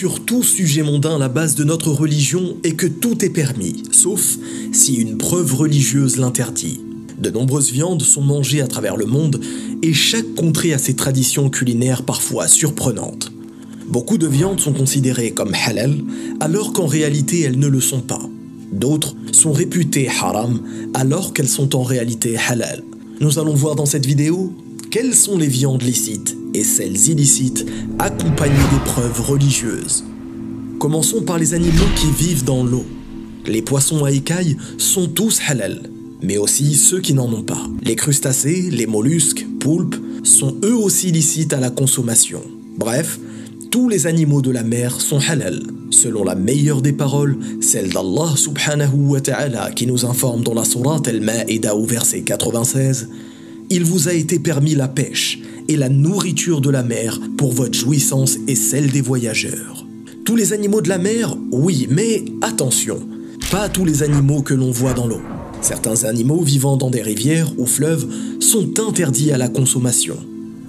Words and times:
sur 0.00 0.24
tout 0.24 0.42
sujet 0.42 0.82
mondain, 0.82 1.18
la 1.18 1.28
base 1.28 1.56
de 1.56 1.62
notre 1.62 1.90
religion 1.90 2.56
est 2.64 2.72
que 2.72 2.86
tout 2.86 3.22
est 3.22 3.28
permis, 3.28 3.82
sauf 3.92 4.38
si 4.72 4.94
une 4.94 5.18
preuve 5.18 5.54
religieuse 5.54 6.16
l'interdit. 6.16 6.80
De 7.18 7.28
nombreuses 7.28 7.70
viandes 7.70 8.00
sont 8.00 8.22
mangées 8.22 8.62
à 8.62 8.66
travers 8.66 8.96
le 8.96 9.04
monde 9.04 9.42
et 9.82 9.92
chaque 9.92 10.34
contrée 10.36 10.72
a 10.72 10.78
ses 10.78 10.96
traditions 10.96 11.50
culinaires 11.50 12.02
parfois 12.02 12.48
surprenantes. 12.48 13.30
Beaucoup 13.88 14.16
de 14.16 14.26
viandes 14.26 14.58
sont 14.60 14.72
considérées 14.72 15.32
comme 15.32 15.52
halal 15.66 15.98
alors 16.40 16.72
qu'en 16.72 16.86
réalité 16.86 17.42
elles 17.42 17.58
ne 17.58 17.68
le 17.68 17.82
sont 17.82 18.00
pas. 18.00 18.26
D'autres 18.72 19.14
sont 19.32 19.52
réputées 19.52 20.08
haram 20.08 20.62
alors 20.94 21.34
qu'elles 21.34 21.46
sont 21.46 21.76
en 21.76 21.82
réalité 21.82 22.38
halal. 22.48 22.82
Nous 23.20 23.38
allons 23.38 23.52
voir 23.52 23.76
dans 23.76 23.84
cette 23.84 24.06
vidéo 24.06 24.54
quelles 24.90 25.14
sont 25.14 25.38
les 25.38 25.46
viandes 25.46 25.82
licites 25.82 26.36
et 26.52 26.64
celles 26.64 27.08
illicites 27.08 27.64
accompagnées 28.00 28.56
des 28.56 28.84
preuves 28.84 29.20
religieuses? 29.20 30.04
Commençons 30.80 31.22
par 31.22 31.38
les 31.38 31.54
animaux 31.54 31.86
qui 31.94 32.10
vivent 32.10 32.44
dans 32.44 32.64
l'eau. 32.64 32.84
Les 33.46 33.62
poissons 33.62 34.04
à 34.04 34.10
écailles 34.10 34.56
sont 34.78 35.06
tous 35.06 35.40
halal, 35.46 35.82
mais 36.22 36.38
aussi 36.38 36.74
ceux 36.74 37.00
qui 37.00 37.14
n'en 37.14 37.32
ont 37.32 37.44
pas. 37.44 37.68
Les 37.82 37.94
crustacés, 37.94 38.68
les 38.70 38.86
mollusques, 38.86 39.46
poulpes 39.60 39.96
sont 40.24 40.56
eux 40.64 40.74
aussi 40.74 41.12
licites 41.12 41.52
à 41.52 41.60
la 41.60 41.70
consommation. 41.70 42.42
Bref, 42.76 43.20
tous 43.70 43.88
les 43.88 44.08
animaux 44.08 44.42
de 44.42 44.50
la 44.50 44.64
mer 44.64 45.00
sont 45.00 45.20
halal, 45.28 45.62
selon 45.90 46.24
la 46.24 46.34
meilleure 46.34 46.82
des 46.82 46.92
paroles, 46.92 47.38
celle 47.60 47.90
d'Allah 47.90 48.32
subhanahu 48.34 49.10
wa 49.10 49.20
ta'ala 49.20 49.70
qui 49.70 49.86
nous 49.86 50.04
informe 50.04 50.42
dans 50.42 50.54
la 50.54 50.64
sourate 50.64 51.06
Al-Ma'ida 51.06 51.76
au 51.76 51.84
verset 51.84 52.22
96 52.22 53.08
Il 53.72 53.84
vous 53.84 54.08
a 54.08 54.12
été 54.12 54.40
permis 54.40 54.74
la 54.74 54.88
pêche 54.88 55.38
et 55.68 55.76
la 55.76 55.88
nourriture 55.88 56.60
de 56.60 56.70
la 56.70 56.82
mer 56.82 57.20
pour 57.36 57.52
votre 57.52 57.78
jouissance 57.78 58.36
et 58.48 58.56
celle 58.56 58.90
des 58.90 59.00
voyageurs. 59.00 59.86
Tous 60.24 60.34
les 60.34 60.52
animaux 60.52 60.80
de 60.80 60.88
la 60.88 60.98
mer, 60.98 61.36
oui, 61.52 61.86
mais 61.88 62.24
attention, 62.42 62.98
pas 63.52 63.68
tous 63.68 63.84
les 63.84 64.02
animaux 64.02 64.42
que 64.42 64.54
l'on 64.54 64.72
voit 64.72 64.92
dans 64.92 65.06
l'eau. 65.06 65.20
Certains 65.62 66.02
animaux 66.02 66.42
vivant 66.42 66.76
dans 66.76 66.90
des 66.90 67.00
rivières 67.00 67.52
ou 67.58 67.66
fleuves 67.66 68.08
sont 68.40 68.80
interdits 68.80 69.30
à 69.30 69.38
la 69.38 69.48
consommation. 69.48 70.16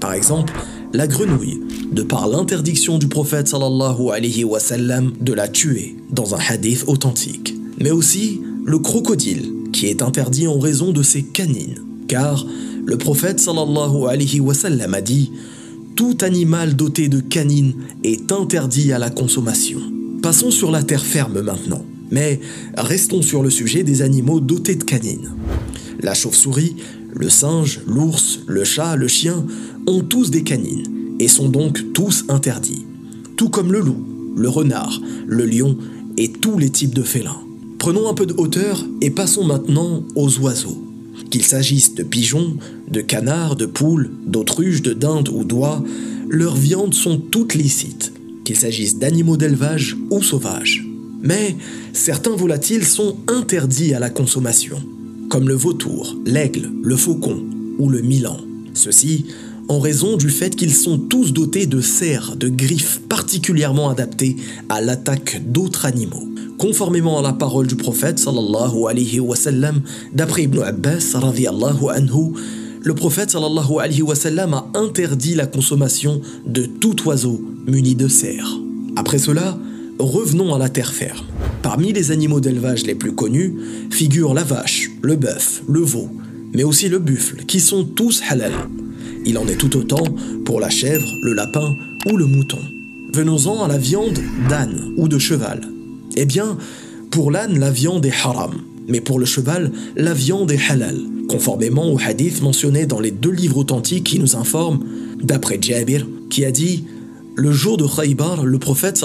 Par 0.00 0.12
exemple, 0.12 0.52
la 0.92 1.06
grenouille, 1.06 1.60
de 1.92 2.02
par 2.02 2.26
l'interdiction 2.26 2.98
du 2.98 3.06
prophète 3.06 3.46
sallallahu 3.46 4.10
alayhi 4.12 4.42
wa 4.42 4.58
sallam 4.58 5.12
de 5.20 5.32
la 5.34 5.46
tuer 5.46 5.94
dans 6.10 6.34
un 6.34 6.40
hadith 6.48 6.82
authentique. 6.88 7.54
Mais 7.78 7.92
aussi 7.92 8.40
le 8.64 8.80
crocodile, 8.80 9.52
qui 9.72 9.86
est 9.86 10.02
interdit 10.02 10.48
en 10.48 10.58
raison 10.58 10.90
de 10.90 11.04
ses 11.04 11.22
canines. 11.22 11.84
Car 12.08 12.44
le 12.88 12.96
prophète 12.96 13.38
sallallahu 13.38 14.06
alayhi 14.08 14.40
wa 14.40 14.54
sallam 14.54 14.94
a 14.94 15.02
dit 15.02 15.30
Tout 15.94 16.16
animal 16.22 16.74
doté 16.74 17.10
de 17.10 17.20
canines 17.20 17.74
est 18.02 18.32
interdit 18.32 18.94
à 18.94 18.98
la 18.98 19.10
consommation. 19.10 19.78
Passons 20.22 20.50
sur 20.50 20.70
la 20.70 20.82
terre 20.82 21.04
ferme 21.04 21.42
maintenant. 21.42 21.84
Mais 22.10 22.40
restons 22.78 23.20
sur 23.20 23.42
le 23.42 23.50
sujet 23.50 23.82
des 23.82 24.00
animaux 24.00 24.40
dotés 24.40 24.74
de 24.74 24.84
canines. 24.84 25.34
La 26.00 26.14
chauve-souris, 26.14 26.76
le 27.12 27.28
singe, 27.28 27.80
l'ours, 27.86 28.40
le 28.46 28.64
chat, 28.64 28.96
le 28.96 29.06
chien 29.06 29.44
ont 29.86 30.00
tous 30.00 30.30
des 30.30 30.42
canines 30.42 31.16
et 31.20 31.28
sont 31.28 31.50
donc 31.50 31.92
tous 31.92 32.24
interdits. 32.30 32.86
Tout 33.36 33.50
comme 33.50 33.70
le 33.70 33.80
loup, 33.80 34.02
le 34.34 34.48
renard, 34.48 34.98
le 35.26 35.44
lion 35.44 35.76
et 36.16 36.32
tous 36.32 36.56
les 36.56 36.70
types 36.70 36.94
de 36.94 37.02
félins. 37.02 37.42
Prenons 37.78 38.08
un 38.08 38.14
peu 38.14 38.24
de 38.24 38.34
hauteur 38.38 38.82
et 39.02 39.10
passons 39.10 39.44
maintenant 39.44 40.02
aux 40.14 40.38
oiseaux. 40.38 40.87
Qu'il 41.30 41.44
s'agisse 41.44 41.94
de 41.94 42.02
pigeons, 42.02 42.56
de 42.88 43.00
canards, 43.00 43.56
de 43.56 43.66
poules, 43.66 44.10
d'autruches, 44.26 44.82
de 44.82 44.94
dindes 44.94 45.28
ou 45.28 45.44
d'oies, 45.44 45.82
leurs 46.28 46.56
viandes 46.56 46.94
sont 46.94 47.18
toutes 47.18 47.54
licites, 47.54 48.12
qu'il 48.44 48.56
s'agisse 48.56 48.98
d'animaux 48.98 49.36
d'élevage 49.36 49.96
ou 50.10 50.22
sauvages. 50.22 50.84
Mais 51.22 51.56
certains 51.92 52.36
volatiles 52.36 52.84
sont 52.84 53.16
interdits 53.26 53.94
à 53.94 53.98
la 53.98 54.10
consommation, 54.10 54.80
comme 55.28 55.48
le 55.48 55.54
vautour, 55.54 56.16
l'aigle, 56.24 56.70
le 56.82 56.96
faucon 56.96 57.44
ou 57.78 57.90
le 57.90 58.00
milan. 58.00 58.38
Ceci 58.74 59.26
en 59.68 59.80
raison 59.80 60.16
du 60.16 60.30
fait 60.30 60.56
qu'ils 60.56 60.74
sont 60.74 60.98
tous 60.98 61.32
dotés 61.32 61.66
de 61.66 61.82
serres, 61.82 62.36
de 62.36 62.48
griffes 62.48 63.00
particulièrement 63.06 63.90
adaptées 63.90 64.36
à 64.70 64.80
l'attaque 64.80 65.42
d'autres 65.46 65.84
animaux. 65.84 66.26
Conformément 66.58 67.20
à 67.20 67.22
la 67.22 67.32
parole 67.32 67.68
du 67.68 67.76
prophète 67.76 68.18
sallallahu 68.18 68.74
d'après 70.12 70.42
Ibn 70.42 70.62
Abbas 70.62 71.14
anhu, 71.14 72.32
le 72.82 72.94
prophète 72.94 73.30
sallallahu 73.30 73.78
a 74.52 74.66
interdit 74.74 75.36
la 75.36 75.46
consommation 75.46 76.20
de 76.46 76.64
tout 76.64 76.96
oiseau 77.06 77.40
muni 77.64 77.94
de 77.94 78.08
serres. 78.08 78.58
Après 78.96 79.18
cela, 79.18 79.56
revenons 80.00 80.52
à 80.52 80.58
la 80.58 80.68
terre 80.68 80.92
ferme. 80.92 81.26
Parmi 81.62 81.92
les 81.92 82.10
animaux 82.10 82.40
d'élevage 82.40 82.84
les 82.84 82.96
plus 82.96 83.14
connus 83.14 83.54
figurent 83.90 84.34
la 84.34 84.42
vache, 84.42 84.90
le 85.00 85.14
bœuf, 85.14 85.62
le 85.68 85.80
veau, 85.80 86.08
mais 86.52 86.64
aussi 86.64 86.88
le 86.88 86.98
buffle, 86.98 87.44
qui 87.46 87.60
sont 87.60 87.84
tous 87.84 88.20
halal. 88.28 88.52
Il 89.24 89.38
en 89.38 89.46
est 89.46 89.56
tout 89.56 89.76
autant 89.76 90.04
pour 90.44 90.58
la 90.58 90.70
chèvre, 90.70 91.08
le 91.22 91.34
lapin 91.34 91.76
ou 92.10 92.16
le 92.16 92.26
mouton. 92.26 92.58
Venons-en 93.12 93.62
à 93.62 93.68
la 93.68 93.78
viande 93.78 94.18
d'âne 94.48 94.94
ou 94.96 95.06
de 95.06 95.18
cheval. 95.18 95.60
Eh 96.20 96.24
bien, 96.24 96.58
pour 97.12 97.30
l'âne, 97.30 97.60
la 97.60 97.70
viande 97.70 98.04
est 98.04 98.12
haram, 98.24 98.50
mais 98.88 99.00
pour 99.00 99.20
le 99.20 99.24
cheval, 99.24 99.70
la 99.94 100.14
viande 100.14 100.50
est 100.50 100.58
halal, 100.68 100.98
conformément 101.28 101.92
au 101.92 101.96
hadith 101.96 102.42
mentionné 102.42 102.86
dans 102.86 102.98
les 102.98 103.12
deux 103.12 103.30
livres 103.30 103.58
authentiques 103.58 104.02
qui 104.02 104.18
nous 104.18 104.34
informent, 104.34 104.84
d'après 105.22 105.60
Jabir, 105.62 106.08
qui 106.28 106.44
a 106.44 106.50
dit 106.50 106.86
le 107.36 107.52
jour 107.52 107.76
de 107.76 107.86
Khaybar, 107.86 108.44
le 108.44 108.58
prophète 108.58 109.00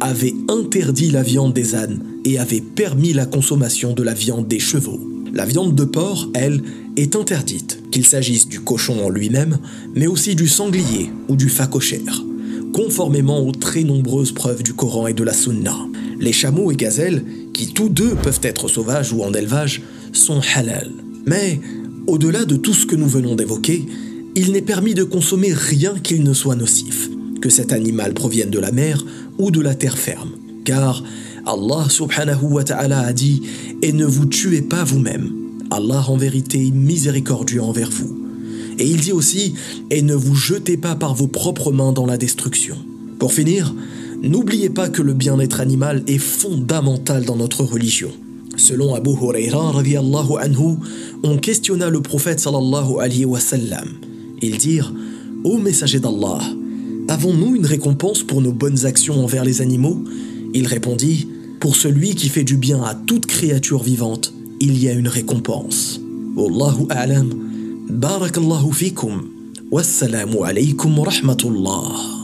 avait 0.00 0.34
interdit 0.48 1.10
la 1.10 1.24
viande 1.24 1.52
des 1.52 1.74
ânes 1.74 2.04
et 2.24 2.38
avait 2.38 2.60
permis 2.60 3.12
la 3.12 3.26
consommation 3.26 3.94
de 3.94 4.04
la 4.04 4.14
viande 4.14 4.46
des 4.46 4.60
chevaux. 4.60 5.00
La 5.34 5.44
viande 5.44 5.74
de 5.74 5.84
porc, 5.84 6.28
elle, 6.34 6.62
est 6.96 7.16
interdite, 7.16 7.82
qu'il 7.90 8.06
s'agisse 8.06 8.46
du 8.46 8.60
cochon 8.60 9.04
en 9.04 9.08
lui-même, 9.08 9.58
mais 9.96 10.06
aussi 10.06 10.36
du 10.36 10.46
sanglier 10.46 11.10
ou 11.28 11.34
du 11.34 11.48
phacochère, 11.48 12.22
conformément 12.72 13.46
aux 13.46 13.52
très 13.52 13.84
nombreuses 13.84 14.32
preuves 14.32 14.62
du 14.62 14.72
Coran 14.72 15.06
et 15.06 15.14
de 15.14 15.22
la 15.22 15.32
Sunna. 15.32 15.76
Les 16.18 16.32
chameaux 16.32 16.70
et 16.72 16.76
gazelles, 16.76 17.24
qui 17.52 17.72
tous 17.72 17.88
deux 17.88 18.14
peuvent 18.14 18.40
être 18.42 18.68
sauvages 18.68 19.12
ou 19.12 19.22
en 19.22 19.32
élevage, 19.32 19.82
sont 20.12 20.40
halal. 20.56 20.90
Mais, 21.26 21.60
au-delà 22.06 22.44
de 22.44 22.56
tout 22.56 22.74
ce 22.74 22.86
que 22.86 22.96
nous 22.96 23.08
venons 23.08 23.34
d'évoquer, 23.34 23.84
il 24.34 24.52
n'est 24.52 24.62
permis 24.62 24.94
de 24.94 25.04
consommer 25.04 25.52
rien 25.52 25.94
qu'il 26.02 26.22
ne 26.22 26.32
soit 26.32 26.56
nocif, 26.56 27.10
que 27.40 27.50
cet 27.50 27.72
animal 27.72 28.14
provienne 28.14 28.50
de 28.50 28.58
la 28.58 28.72
mer 28.72 29.04
ou 29.38 29.50
de 29.50 29.60
la 29.60 29.74
terre 29.74 29.98
ferme. 29.98 30.30
Car 30.64 31.02
Allah 31.44 31.86
subhanahu 31.88 32.44
wa 32.44 32.64
ta'ala 32.64 33.00
a 33.00 33.12
dit 33.12 33.42
Et 33.82 33.92
ne 33.92 34.06
vous 34.06 34.26
tuez 34.26 34.62
pas 34.62 34.84
vous-même. 34.84 35.30
Allah 35.70 36.04
en 36.08 36.16
vérité 36.16 36.70
miséricordieux 36.70 37.62
envers 37.62 37.90
vous. 37.90 38.21
Et 38.78 38.86
il 38.86 39.00
dit 39.00 39.12
aussi 39.12 39.54
Et 39.90 40.02
ne 40.02 40.14
vous 40.14 40.34
jetez 40.34 40.76
pas 40.76 40.94
par 40.94 41.14
vos 41.14 41.26
propres 41.26 41.72
mains 41.72 41.92
dans 41.92 42.06
la 42.06 42.16
destruction. 42.16 42.76
Pour 43.18 43.32
finir, 43.32 43.74
n'oubliez 44.22 44.70
pas 44.70 44.88
que 44.88 45.02
le 45.02 45.14
bien-être 45.14 45.60
animal 45.60 46.02
est 46.06 46.18
fondamental 46.18 47.24
dans 47.24 47.36
notre 47.36 47.64
religion. 47.64 48.10
Selon 48.56 48.94
Abu 48.94 49.10
Huraira 49.10 49.72
on 51.22 51.38
questionna 51.38 51.88
le 51.88 52.02
prophète 52.02 52.40
sallallahu 52.40 53.00
alayhi 53.00 53.24
wa 53.24 53.40
sallam. 53.40 53.88
Ils 54.42 54.58
dirent 54.58 54.92
Ô 55.44 55.58
messager 55.58 56.00
d'Allah, 56.00 56.40
avons-nous 57.08 57.56
une 57.56 57.66
récompense 57.66 58.22
pour 58.22 58.42
nos 58.42 58.52
bonnes 58.52 58.84
actions 58.84 59.22
envers 59.22 59.44
les 59.44 59.62
animaux? 59.62 60.04
Il 60.52 60.66
répondit 60.66 61.28
Pour 61.60 61.76
celui 61.76 62.14
qui 62.14 62.28
fait 62.28 62.44
du 62.44 62.56
bien 62.56 62.82
à 62.82 62.94
toute 62.94 63.26
créature 63.26 63.82
vivante, 63.82 64.32
il 64.60 64.82
y 64.82 64.88
a 64.88 64.92
une 64.92 65.08
récompense. 65.08 66.00
Wallahu 66.36 66.86
a'lam. 66.90 67.51
بارك 67.92 68.38
الله 68.38 68.70
فيكم 68.70 69.28
والسلام 69.70 70.38
عليكم 70.38 70.98
ورحمة 70.98 71.36
الله. 71.44 72.21